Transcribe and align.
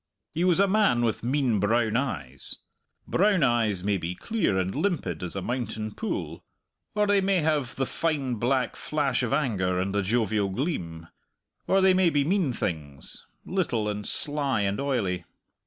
He 0.33 0.43
was 0.43 0.59
a 0.59 0.67
man 0.67 1.03
with 1.05 1.23
mean 1.23 1.59
brown 1.59 1.95
eyes. 1.95 2.55
Brown 3.07 3.43
eyes 3.43 3.83
may 3.83 3.97
be 3.97 4.15
clear 4.15 4.57
and 4.57 4.73
limpid 4.73 5.21
as 5.21 5.35
a 5.35 5.43
mountain 5.43 5.91
pool, 5.91 6.43
or 6.95 7.05
they 7.05 7.21
may 7.21 7.41
have 7.41 7.75
the 7.75 7.85
fine 7.85 8.33
black 8.37 8.75
flash 8.75 9.21
of 9.21 9.31
anger 9.31 9.79
and 9.79 9.93
the 9.93 10.01
jovial 10.01 10.49
gleam, 10.49 11.07
or 11.67 11.81
they 11.81 11.93
may 11.93 12.09
be 12.09 12.25
mean 12.25 12.51
things 12.51 13.27
little 13.45 13.87
and 13.87 14.07
sly 14.07 14.61
and 14.61 14.79
oily. 14.79 15.23